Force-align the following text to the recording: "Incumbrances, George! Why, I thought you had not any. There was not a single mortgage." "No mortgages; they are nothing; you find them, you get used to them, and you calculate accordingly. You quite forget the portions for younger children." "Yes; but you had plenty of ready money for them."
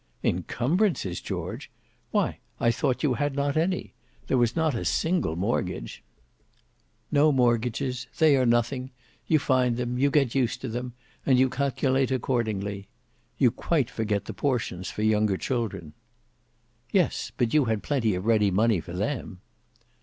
"Incumbrances, 0.23 1.21
George! 1.21 1.69
Why, 2.09 2.39
I 2.59 2.71
thought 2.71 3.03
you 3.03 3.13
had 3.13 3.35
not 3.35 3.55
any. 3.55 3.93
There 4.25 4.37
was 4.39 4.55
not 4.55 4.73
a 4.73 4.83
single 4.83 5.35
mortgage." 5.35 6.01
"No 7.11 7.31
mortgages; 7.31 8.07
they 8.17 8.35
are 8.35 8.47
nothing; 8.47 8.89
you 9.27 9.37
find 9.37 9.77
them, 9.77 9.99
you 9.99 10.09
get 10.09 10.33
used 10.33 10.59
to 10.61 10.69
them, 10.69 10.93
and 11.23 11.37
you 11.37 11.49
calculate 11.49 12.09
accordingly. 12.09 12.87
You 13.37 13.51
quite 13.51 13.91
forget 13.91 14.25
the 14.25 14.33
portions 14.33 14.89
for 14.89 15.03
younger 15.03 15.37
children." 15.37 15.93
"Yes; 16.91 17.31
but 17.37 17.53
you 17.53 17.65
had 17.65 17.83
plenty 17.83 18.15
of 18.15 18.25
ready 18.25 18.49
money 18.49 18.79
for 18.79 18.93
them." 18.93 19.39